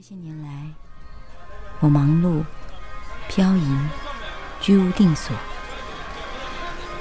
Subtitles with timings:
[0.00, 0.48] 这些年来，
[1.80, 2.42] 我忙碌、
[3.28, 3.76] 漂移、
[4.58, 5.36] 居无定所。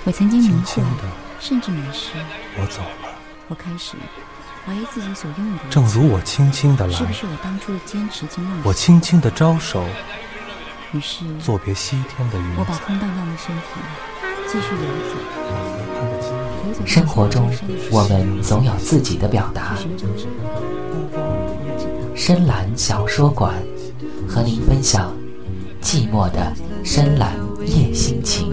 [0.04, 0.84] 我曾经迷惑，
[1.40, 2.12] 甚至迷失。
[2.58, 3.18] 我走了。
[3.48, 3.96] 我开始
[4.66, 5.70] 怀疑自己所拥有的。
[5.70, 8.62] 正如我轻轻的来，是不是我当初的坚持经梦？
[8.66, 9.82] 我轻轻的招手。
[10.92, 12.56] 于是，作别西天的云。
[12.58, 13.64] 我把空荡荡的身体
[14.46, 14.82] 继续游
[16.76, 16.86] 走。
[16.86, 17.50] 生活中，
[17.92, 19.78] 我们总有自己的表达。
[22.30, 23.56] 深蓝小说馆，
[24.28, 25.12] 和您分享
[25.82, 27.34] 寂寞的深蓝
[27.66, 28.48] 夜心情。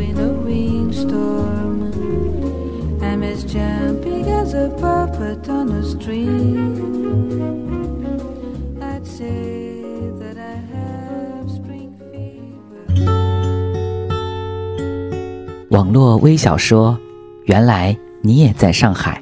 [15.69, 16.93] 网络微小说
[17.45, 19.21] 《原来你也在上海》，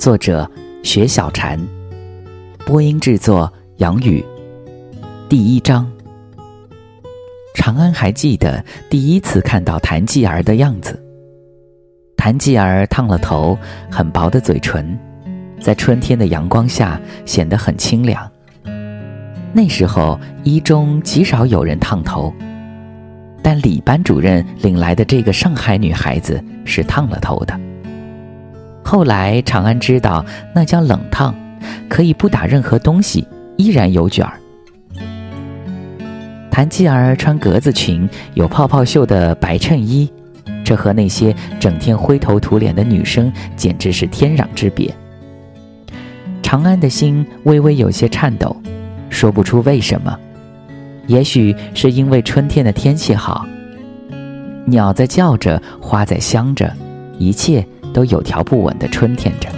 [0.00, 0.50] 作者
[0.82, 1.64] 雪小禅，
[2.66, 4.24] 播音制作杨宇。
[5.28, 5.88] 第一章。
[7.54, 11.00] 长安还记得第一次看到谭继儿的样子。
[12.16, 13.56] 谭继儿烫了头，
[13.88, 14.98] 很薄的嘴唇，
[15.60, 18.28] 在春天的阳光下显得很清凉。
[19.52, 22.34] 那时候一中极少有人烫头，
[23.44, 27.56] 但李班主任领来的这个上海女孩子是烫了头的。
[28.84, 31.32] 后来长安知道那叫冷烫，
[31.88, 33.24] 可以不打任何东西，
[33.58, 34.40] 依然有卷儿。
[36.48, 40.10] 谭继儿穿格子裙，有泡泡袖的白衬衣。
[40.64, 44.94] 这和那些整天灰头土脸的女生简直是天壤之别。
[46.42, 48.56] 长安的心微微有些颤抖，
[49.10, 50.16] 说不出为什么。
[51.06, 53.46] 也许是因为春天的天气好，
[54.66, 56.72] 鸟在叫着，花在香着，
[57.18, 59.48] 一切都有条不紊的春天着。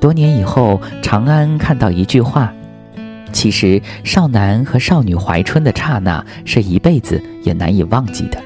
[0.00, 2.52] 多年以后，长安看到一句话：
[3.32, 8.40] 其实少男和少女怀春的刹那，是一辈子也难以忘记的。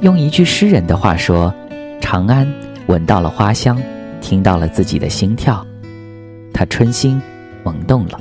[0.00, 1.54] 用一句诗人的话说
[2.00, 2.50] ：“长安
[2.86, 3.78] 闻到了花香，
[4.20, 5.64] 听到了自己的心跳，
[6.52, 7.20] 他春心
[7.62, 8.20] 萌动了。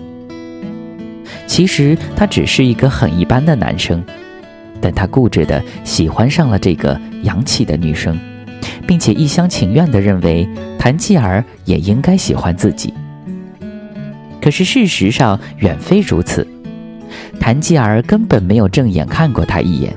[1.48, 4.04] 其实他只是一个很一般的男生，
[4.82, 8.20] 但他固执的喜欢上了这个洋气的女生，
[8.88, 12.94] 并且一厢情愿的认为谭继儿也应该喜欢自己。
[14.42, 16.48] 可是事实上远非如此，
[17.40, 19.94] 谭继儿根本没有正眼看过他一眼。”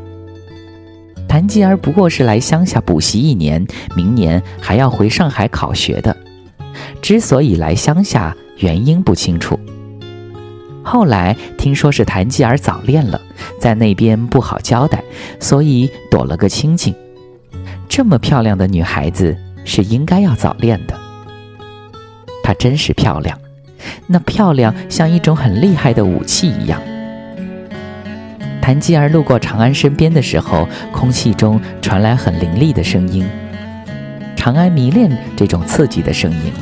[1.28, 6.16] 谭继儿不过是来乡下补习一年，明年还要回上海考学的。
[7.02, 9.58] 之所以来乡下，原因不清楚。
[10.82, 13.20] 后来听说是谭继儿早恋了，
[13.60, 15.04] 在那边不好交代，
[15.38, 16.94] 所以躲了个清静。
[17.88, 20.94] 这么漂亮的女孩子是应该要早恋的。
[22.43, 23.38] 她真是漂亮，
[24.06, 26.81] 那漂亮像一种很厉害的武器一样。
[28.60, 33.27] 谭继儿路过长安身边的时候，空气中传来很凌厉的声音。
[34.37, 36.53] 长安迷恋这种刺激的声音。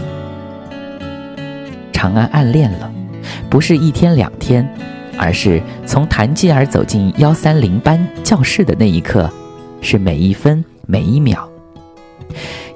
[1.93, 2.91] 长安暗恋了，
[3.51, 4.69] 不是一天两天，
[5.19, 9.29] 而是从谭继儿走进幺三零班教室的那一刻，
[9.81, 11.49] 是每一分每一秒。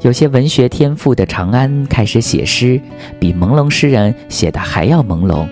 [0.03, 2.81] 有些文学天赋的长安开始写诗，
[3.19, 5.49] 比朦胧诗人写的还要朦胧。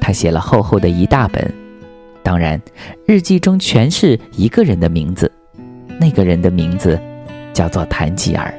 [0.00, 1.52] 他写了厚厚的一大本。
[2.22, 2.60] 当然，
[3.06, 5.30] 日记中全是一个人的名字，
[6.00, 6.98] 那个人的名字
[7.52, 8.54] 叫做谭吉儿。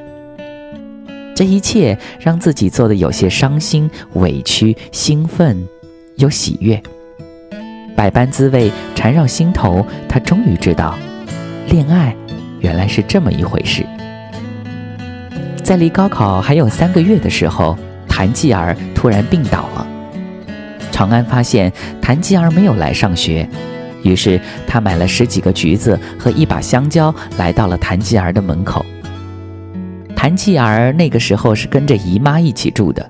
[1.34, 5.66] 这一切让自己做的有些伤心、委屈、兴奋，
[6.16, 6.80] 又喜悦，
[7.96, 9.84] 百般滋味缠绕心头。
[10.08, 10.96] 他终于知道，
[11.68, 12.14] 恋爱
[12.66, 13.86] 原来是这么一回事。
[15.62, 17.78] 在离高考还有三个月的时候，
[18.08, 19.86] 谭继儿突然病倒了。
[20.90, 21.72] 长安发现
[22.02, 23.48] 谭继儿没有来上学，
[24.02, 28.84] 于是他买了十几个橘子和一把香蕉，来到了谭继儿的门口。
[30.16, 33.08] 谭继儿那个时候是跟着姨妈一起住的。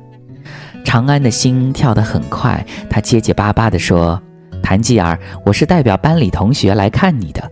[0.85, 4.21] 长安的心跳得很快，他结结巴巴地说
[4.63, 7.51] ：“谭继儿，我是代表班里同学来看你的。”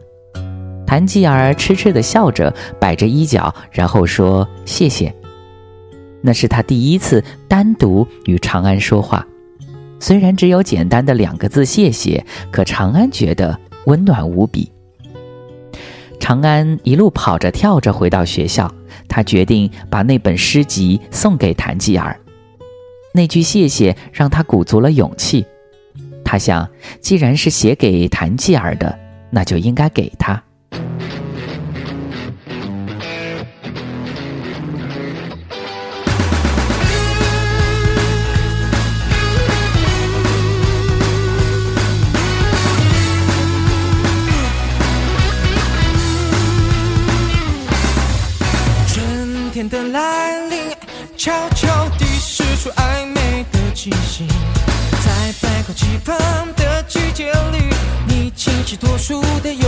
[0.94, 5.12] 谭继儿痴痴地笑着，摆着衣角，然后说：“谢谢。”
[6.22, 9.26] 那是他第一次单独与长安说话。
[9.98, 14.70] 虽然只有简单的两个字“谢谢”，可长安觉得温暖无比。
[16.20, 18.72] 长安一路跑着跳着回到学校，
[19.08, 22.16] 他决定把那本诗集送给谭继儿。
[23.12, 25.44] 那句“谢谢”让他鼓足了勇气。
[26.24, 26.68] 他想，
[27.00, 28.96] 既然是写给谭继儿的，
[29.30, 30.40] 那就应该给他。
[48.86, 50.70] 春天的来临
[51.16, 54.26] 悄悄地释出暧昧的气息
[55.04, 56.16] 在百花齐放
[56.54, 57.74] 的季节里
[58.06, 59.63] 你清新脱俗的有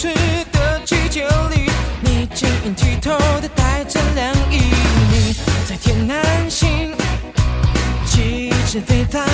[0.00, 0.08] 湿
[0.50, 1.70] 的季节里，
[2.00, 4.72] 你晶莹剔透的带着凉意。
[5.10, 5.36] 你
[5.68, 6.94] 在天南星，
[8.06, 9.28] 气质非凡，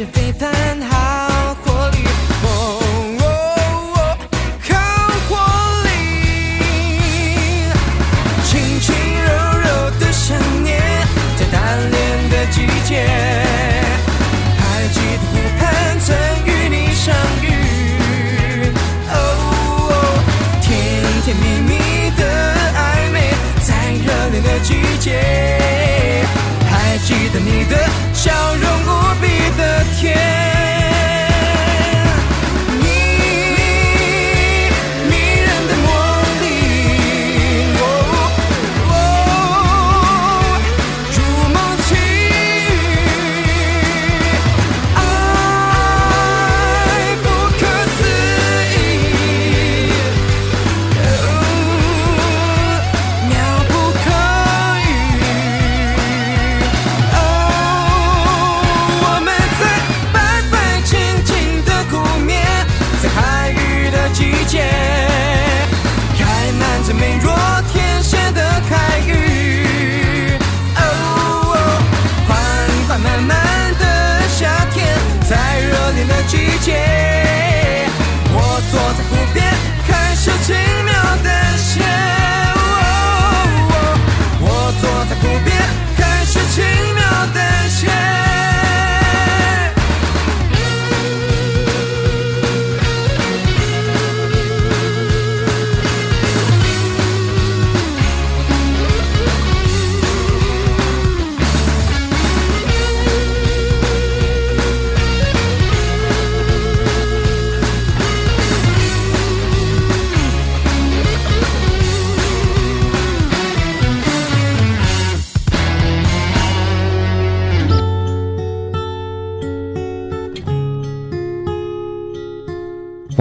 [0.00, 0.89] 是背叛。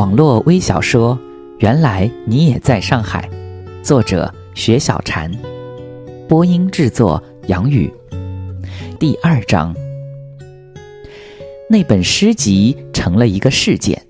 [0.10, 1.16] 网络微小说
[1.60, 3.30] 《原来你也在上海》，
[3.84, 5.32] 作者雪小禅，
[6.28, 7.94] 播音制作杨宇。
[9.00, 9.72] 第二章，
[11.70, 14.02] 那本诗集成了一个事件。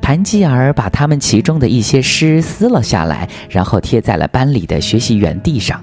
[0.00, 5.82] 谭继儿把他们其中的一些诗撕了下来，然后贴在了班里的学习园地上。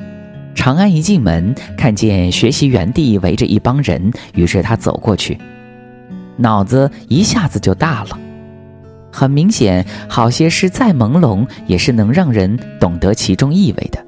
[0.55, 5.37] 长安一进门，看见学习园地围着一帮人，于是他走过去，
[6.37, 8.17] 脑子一下子就大了。
[9.19, 14.01] 很明显，好些诗再朦胧，也是能让人懂得其中意味的。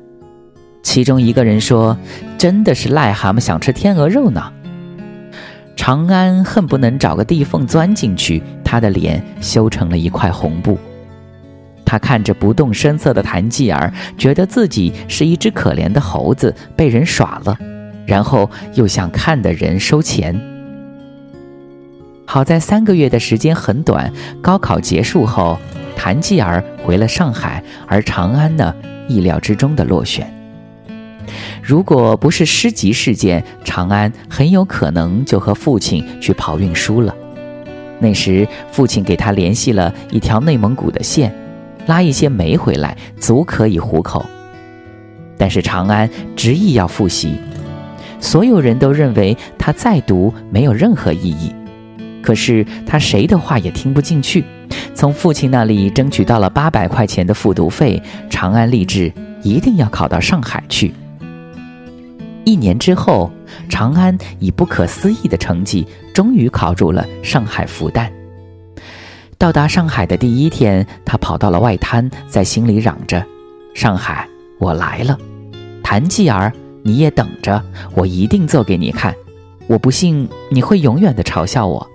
[0.83, 1.97] 其中一个人说
[2.39, 4.49] ：“真的是癞蛤蟆想吃天鹅肉呢。”
[5.75, 10.77] 长安恨不能找个地缝钻进去，他的脸羞成了一块红布。
[11.83, 17.57] 他看着不动声色的谭继儿，觉得自己是一只可怜的猴子，被人耍了，
[18.05, 20.33] 然后又向看的人收钱。
[22.33, 24.09] 好在三个月的时间很短，
[24.41, 25.59] 高考结束后，
[25.97, 28.73] 谭继儿回了上海，而长安呢，
[29.09, 30.33] 意料之中的落选。
[31.61, 37.13] 如果不是诗集事件，长安很有可能就和父亲去跑运输了。
[37.99, 41.35] 那时，父亲给他联系了一条内蒙古的线，
[41.85, 44.25] 拉一些煤回来，足可以糊口。
[45.37, 47.35] 但是长安执意要复习。
[48.21, 51.53] 所有人都认为他再读没有任何意义，
[52.21, 54.43] 可是他谁的话也听不进去。
[54.93, 59.11] 从父亲那里争取到了八百块钱的复读费，长安立志
[59.43, 60.93] 一定要考到上海去。
[62.43, 63.31] 一年之后，
[63.69, 68.09] 长安以不可思议的成绩，终于考入了上海复旦。
[69.37, 73.25] 到达上海的第一天，他跑到了外滩，在心里嚷着
[73.73, 74.27] ：“上海，
[74.59, 75.17] 我来了！
[75.83, 76.51] 谭继儿，
[76.83, 77.61] 你也等着，
[77.95, 79.13] 我一定做给你看。
[79.67, 81.87] 我不信你会永远的嘲笑我。”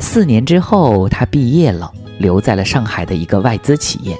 [0.00, 4.16] 四年之后，他毕业了，留在了上海的一个外资企业。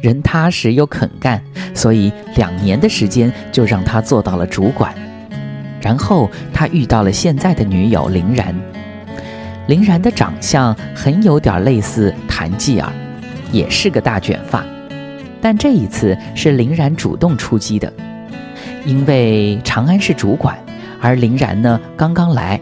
[0.00, 1.42] 人踏实又肯干，
[1.74, 4.94] 所以两年的时间就让他做到了主管。
[5.80, 8.54] 然后他遇到了现在的女友林然。
[9.66, 12.90] 林然的长相很有点类似谭继儿，
[13.52, 14.64] 也是个大卷发。
[15.40, 17.92] 但这一次是林然主动出击的，
[18.86, 20.56] 因为长安是主管，
[21.00, 22.60] 而林然呢刚刚来。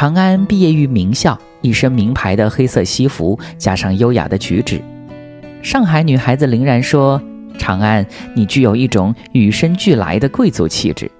[0.00, 4.80] 长安毕业于名校，一身名牌的黑色西服，加上优雅的举止。
[5.60, 7.20] 上海女孩子林然说
[7.60, 11.10] ：“长安，你具有一种与生俱来的贵族气质。”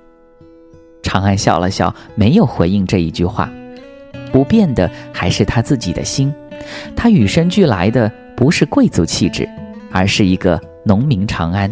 [1.04, 3.50] 长安笑了笑，没有回应这一句话。
[4.32, 6.32] 不变的还是他自己的心，
[6.96, 9.46] 他与生俱来的不是贵族气质，
[9.92, 11.70] 而是一个农民长安，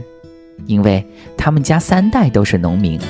[0.66, 1.02] 因为
[1.38, 3.00] 他们家三代都是农民。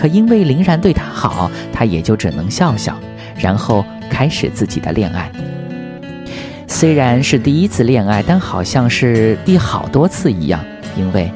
[0.00, 2.98] 可因为林然对他好，他也就只能笑笑，
[3.36, 5.30] 然后开始自己的恋爱。
[6.66, 10.64] 虽然是第一次恋爱，但好像是第好多次一样，
[10.96, 11.30] 因为，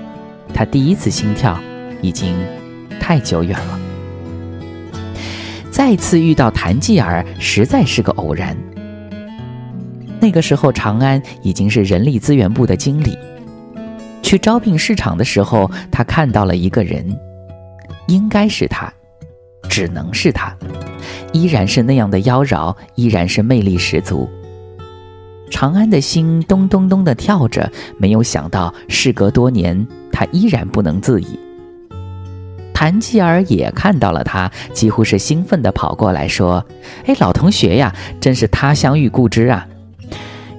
[0.54, 1.60] 他第一次心跳
[2.00, 2.34] 已经
[2.98, 3.78] 太久远了。
[5.70, 8.56] 再次遇到谭继儿，实在是个偶然。
[10.20, 13.14] 那个时候，长安已经是人力资源部的经理。
[14.22, 17.14] 去招聘市场的时候，他看到了一个人。
[18.06, 18.92] 应该是他，
[19.68, 20.54] 只能是他，
[21.32, 24.28] 依然是那样的妖娆，依然是魅力十足。
[25.50, 31.38] 长安的心咚咚咚的跳着，没有想到事隔多年，他依然不能自已。
[32.74, 36.64] 谭继儿也看到了他，几乎是兴奋的跑过来说
[37.06, 39.66] ：“哎，老同学呀，真是他乡遇故知啊！”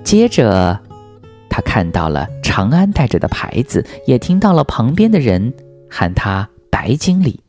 [0.01, 0.79] 接着，
[1.49, 5.53] 他看到了长安带着的牌子，也听到了旁边的人
[5.89, 6.47] 喊他。
[6.75, 7.39] 白经理，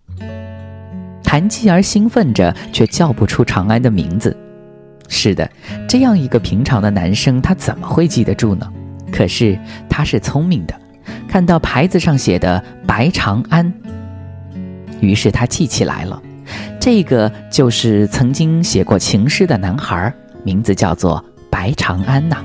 [1.24, 4.36] 谭继儿兴奋着，却叫不出长安的名字。
[5.08, 5.50] 是的，
[5.88, 8.72] 这样一个平常的男生，他怎么会记得住呢？
[9.10, 10.80] 可是他是聪明的，
[11.28, 13.74] 看到牌子上写的“白长安”，
[15.02, 16.22] 于是他记起来了，
[16.78, 20.14] 这个就是曾经写过情诗的男孩，
[20.44, 22.36] 名字叫做白长安呐。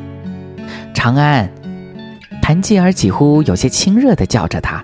[0.95, 1.47] 长安，
[2.41, 4.83] 谭继儿几乎有些亲热地叫着他。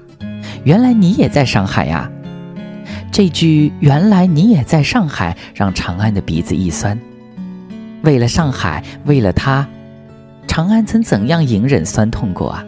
[0.68, 2.12] 原来你也在上海呀！
[3.10, 7.00] 这句“原来你也在上海”让长安的鼻子一酸。
[8.02, 9.66] 为了上海，为了他，
[10.46, 12.66] 长安曾怎样隐忍酸痛过啊？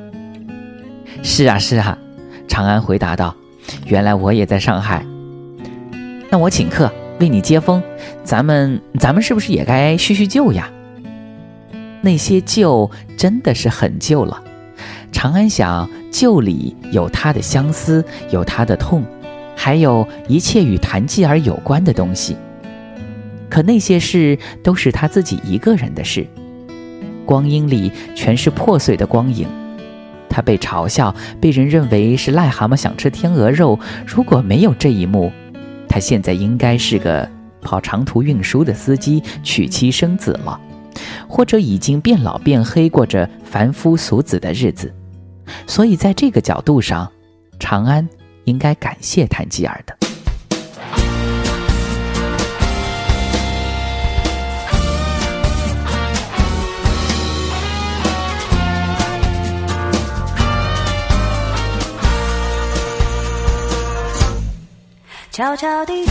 [1.24, 1.98] 是啊，是啊，
[2.48, 3.36] 长安回答道
[3.88, 5.06] ：“原来我也在上海。
[6.29, 6.89] 那我请客
[7.20, 7.84] 为你接风，
[8.24, 10.70] 咱们咱们是不是也该叙叙旧呀？
[12.00, 14.41] 那些旧真的是很旧了。”
[15.12, 19.04] 长安想，旧里有他的相思，有他的痛，
[19.56, 22.36] 还有一切与谭继儿有关的东西。
[23.50, 26.25] 可那些事都是他自己一个人的事，
[27.25, 29.48] 光阴里全是破碎的光影。
[30.30, 33.78] 他被嘲笑，被人认为是癞蛤蟆想吃天鹅肉。
[34.06, 35.32] 如果没有这一幕，
[35.88, 37.28] 他现在应该是个
[37.62, 40.62] 跑长途运输的司机，娶妻生子了，
[41.28, 44.94] 或者已经变老变黑，过着凡夫俗子的日子。
[45.68, 47.12] 所以，在这个角度上，
[47.60, 48.08] 长安
[48.46, 49.96] 应该感谢谭吉尔的。
[65.32, 66.03] 悄悄地，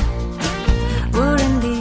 [1.13, 1.78] 无人的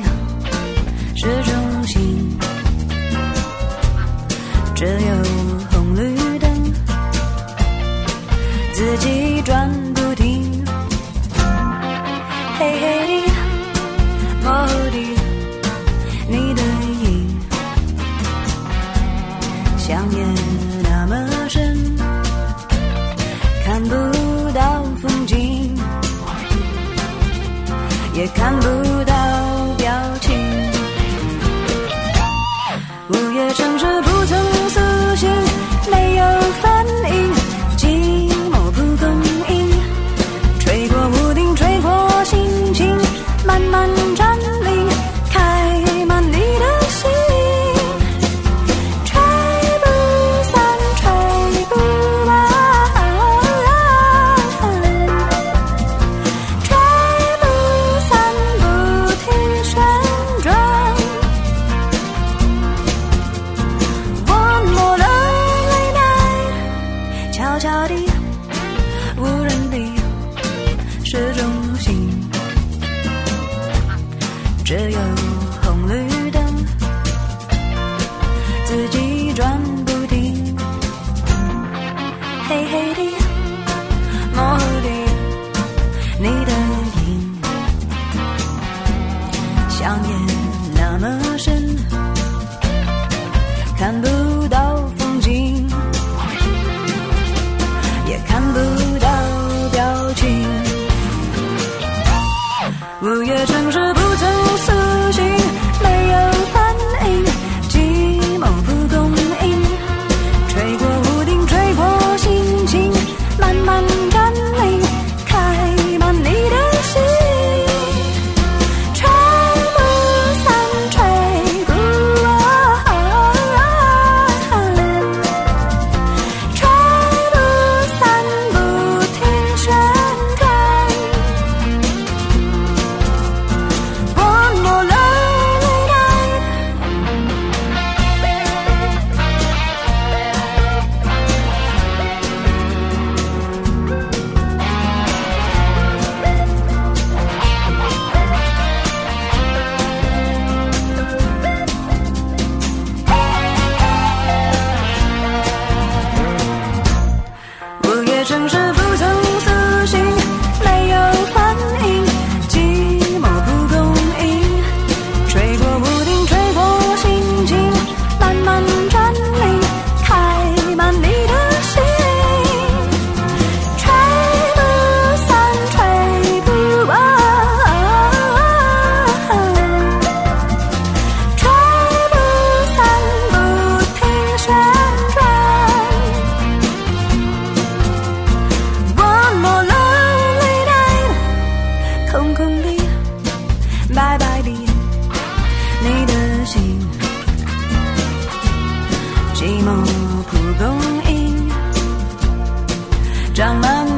[203.37, 203.96] 长满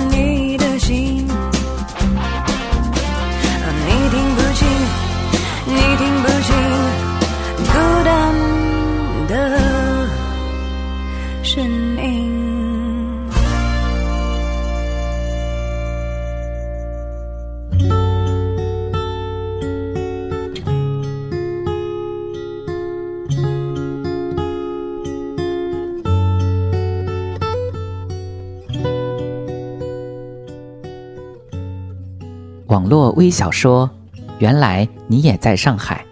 [32.89, 33.87] 络微小说
[34.39, 36.03] 《原来你也在上海》，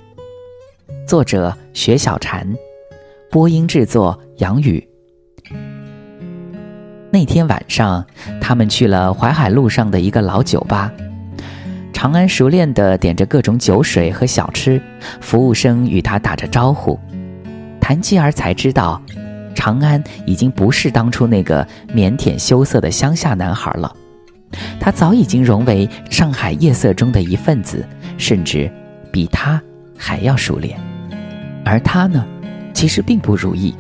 [1.10, 2.48] 作者雪小禅，
[3.32, 4.88] 播音制作杨宇。
[7.10, 8.06] 那天晚上，
[8.40, 10.94] 他们去了淮海路上的一个老酒吧。
[11.92, 14.80] 长安熟练地点着各种酒水和小吃，
[15.20, 17.00] 服务生与他打着招呼。
[17.82, 19.02] 谭继儿才知道，
[19.56, 23.92] 长安已经不是当初那个腼腆羞涩的乡下男孩了。
[24.80, 27.86] 他早已经融为上海夜色中的一份子，
[28.18, 28.72] 甚至
[29.12, 29.62] 比他
[29.98, 30.80] 还要熟练。
[31.66, 32.26] 而他呢，
[32.74, 33.76] 其实并不如意。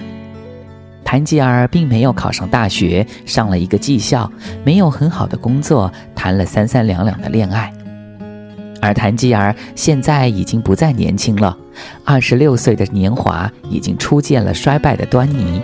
[1.05, 4.29] 谭吉尔并没有考上大学，上了一个技校，
[4.65, 7.71] 没有很好的工作，谈了三三两两的恋爱。
[8.81, 11.57] 而谭吉尔现在已经不再年轻了，
[12.03, 15.61] 二十六岁的年华已经初见了衰败的端倪。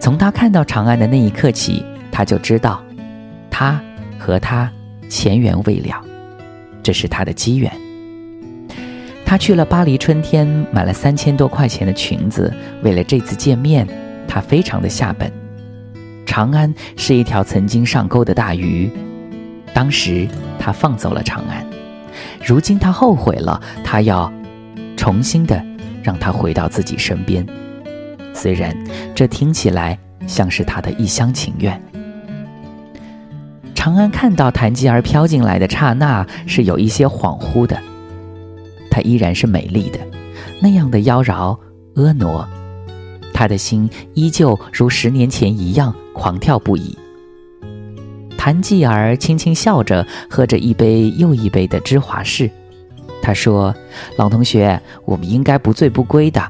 [0.00, 2.82] 从他看到长安的那一刻起，他就知道，
[3.58, 3.80] 他
[4.18, 4.70] 和他
[5.08, 6.04] 前缘未了，
[6.82, 7.72] 这是他的机缘。
[9.24, 13.88] 他去了巴黎春天，买了三千多块钱的裙子，为了这次见面，
[14.28, 15.32] 他非常的下本。
[16.26, 18.90] 长安是一条曾经上钩的大鱼，
[19.72, 21.66] 当时他放走了长安，
[22.44, 24.30] 如今他后悔了，他要
[24.98, 25.64] 重新的
[26.02, 27.46] 让他回到自己身边。
[28.34, 28.76] 虽然
[29.14, 31.82] 这听起来像是他的一厢情愿。
[33.86, 37.80] 长安看到谭吉儿飘进来的刹那，是有一些恍惚的。
[38.90, 40.00] 她依然是美丽的，
[40.60, 41.56] 那样的妖娆
[41.94, 42.48] 婀娜，
[43.32, 46.98] 他的心依旧如十年前一样狂跳不已。
[48.36, 52.50] 谭继儿轻轻笑着，喝着一杯又一杯的芝华士。
[53.22, 53.72] 他说
[54.18, 56.42] ：“老同学，我们应该不醉不归的。”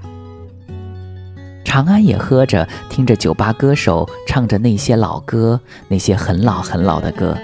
[1.66, 7.36] 长安也喝着，听着酒吧歌手唱着那些老歌，那些很老很老的歌，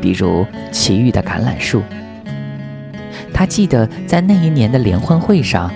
[0.00, 1.80] 比如齐豫的《橄榄树》。
[3.32, 5.72] 他记得在那一年的联欢会上，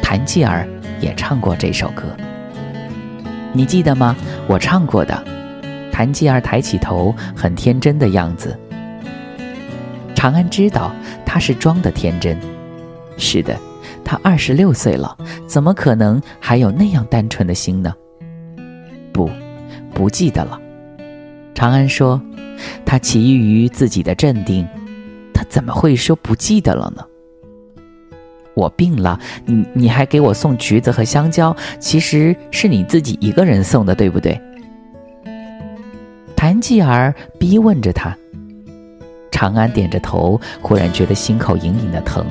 [0.00, 0.66] 谭继儿
[1.00, 2.04] 也唱过这首歌。
[3.52, 4.14] 你记得吗？
[4.46, 5.24] 我唱过的。
[5.90, 8.56] 谭继儿抬起头，很天真的样子。
[10.14, 10.92] 长安知道
[11.26, 12.38] 他是装的天真，
[13.18, 13.58] 是的，
[14.04, 17.94] 他二十六岁了，怎么可能还有那样单纯的心呢？
[19.12, 19.30] 不，
[19.94, 20.60] 不记得了。
[21.54, 22.20] 长安说，
[22.84, 24.66] 他起疑于自己的镇定，
[25.32, 27.04] 他怎么会说不记得了呢？
[28.54, 34.38] 我病了，你你还给我送橘子和香蕉，其实是你自己一个人送的，对不对？
[36.34, 38.16] 谭继儿逼问着他。
[39.30, 42.26] 长安点着头，忽然觉得心口隐隐的疼，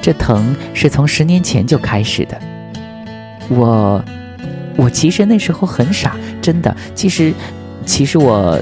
[0.00, 2.40] 这疼是从十年前就开始的。
[3.48, 4.04] 我，
[4.76, 6.74] 我其实那时候很傻，真的。
[6.94, 7.32] 其实，
[7.84, 8.60] 其实我，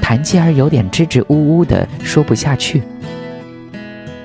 [0.00, 2.82] 谭继儿有点支支吾吾的说不下去。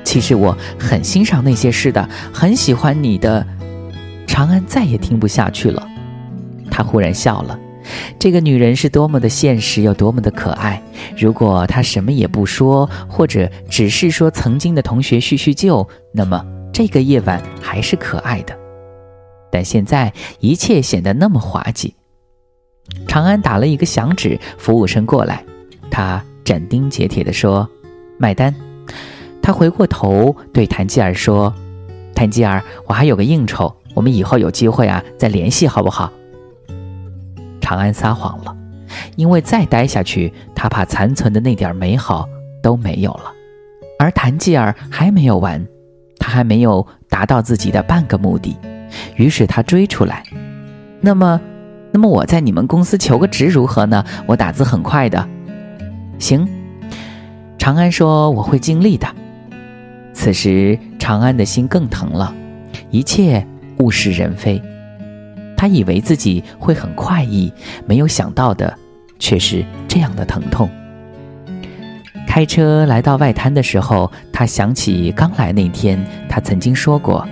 [0.03, 3.45] 其实我很欣赏那些事的，很喜欢你的。
[4.25, 5.85] 长安再也听不下去了，
[6.71, 7.59] 他忽然笑了。
[8.17, 10.81] 这个女人是多么的现实，又多么的可爱。
[11.17, 18.57] 如果她什么也不说，或者只是说曾经的同学叙叙旧，那么这个夜晚还是可爱的。
[19.51, 21.95] 但现在一切显得那么滑稽。
[23.07, 25.43] 长安打了一个响指，服务生过来，
[25.91, 27.67] 他斩钉截铁地说
[28.17, 28.53] ：“买单。”
[29.41, 31.53] 他回过头对谭继儿说
[32.13, 36.11] ：“谭继儿，我还有个应酬，我们以后有机会啊再联系，好不好？”
[37.69, 38.57] 长安撒谎了，
[39.15, 42.27] 因为再待下去，他怕残存的那点美好
[42.63, 43.31] 都没有了。
[43.99, 45.63] 而谭继儿还没有完，
[46.17, 48.57] 他还没有达到自己的半个目的，
[49.17, 50.23] 于是他追出来。
[50.99, 51.39] 那么，
[51.91, 54.03] 那么我在你们公司求个职如何呢？
[54.25, 55.29] 我打字很快的。
[56.17, 56.49] 行，
[57.59, 59.07] 长安说我会尽力的。
[60.11, 62.33] 此时长安的心更疼了，
[62.89, 63.45] 一切
[63.77, 64.59] 物是人非。
[65.59, 67.51] 他以为自己会很快意，
[67.85, 68.73] 没有想到的
[69.19, 70.69] 却是这样的疼痛。
[72.25, 77.27] 开车来到外滩的时候，他想起刚来那天，他曾经说过：“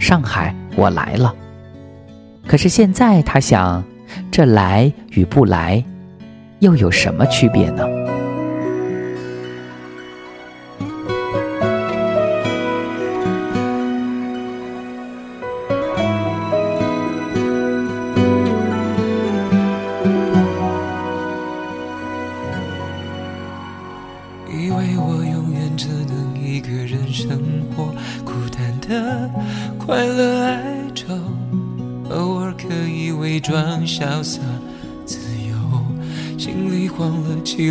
[0.00, 1.32] 上海，我来了。”
[2.44, 3.84] 可是现在他想，
[4.32, 5.84] 这来与不来，
[6.58, 7.86] 又有什么区别呢？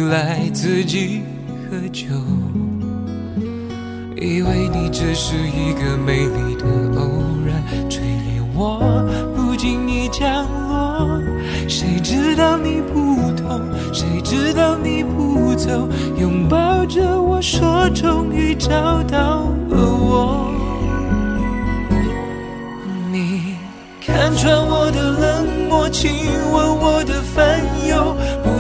[0.10, 1.22] 来，自己
[1.70, 2.08] 喝酒。
[4.16, 6.66] 以为你只是一个美丽的
[7.00, 7.08] 偶
[7.46, 8.80] 然，锤炼我
[9.36, 11.22] 不经意降落。
[11.68, 13.62] 谁知道你不同，
[13.94, 20.52] 谁知道你不走，拥抱着我说终于找到了我。
[23.12, 23.56] 你
[24.04, 26.12] 看穿我的冷漠，亲
[26.52, 28.16] 吻我的烦忧，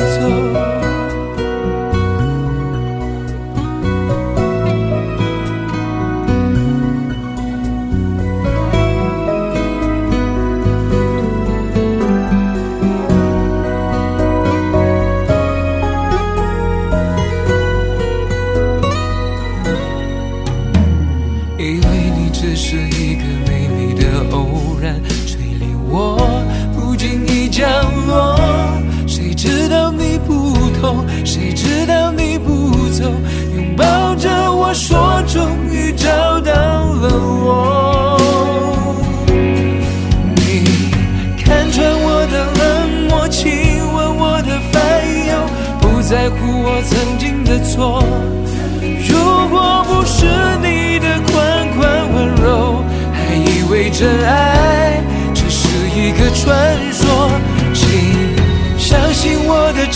[0.00, 0.79] 走？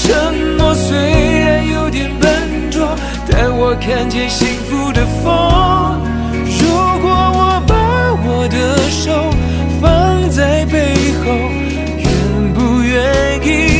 [0.04, 2.94] 承诺，虽然有点笨拙，
[3.28, 5.24] 但我看见幸福的风。
[6.60, 6.68] 如
[7.00, 7.74] 果我把
[8.26, 8.56] 我的
[8.90, 9.32] 手
[9.80, 11.32] 放在背后，
[12.04, 12.92] 愿不愿
[13.42, 13.73] 意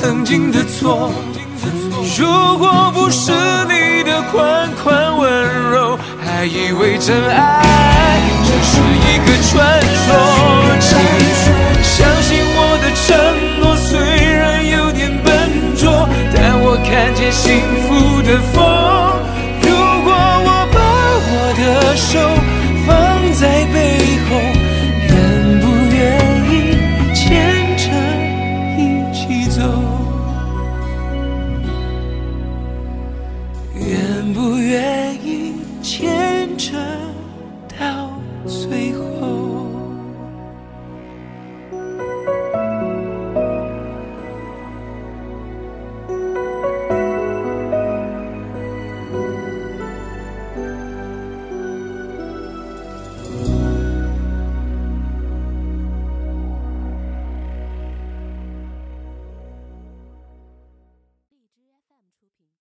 [0.00, 1.12] 曾经的错，
[2.18, 3.30] 如果不是
[3.68, 10.08] 你的款款温柔，还以为真爱只是一个传说。